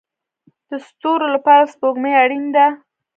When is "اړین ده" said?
2.23-2.67